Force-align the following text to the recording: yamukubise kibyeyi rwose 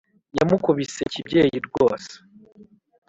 yamukubise 0.37 1.01
kibyeyi 1.13 1.57
rwose 1.67 2.13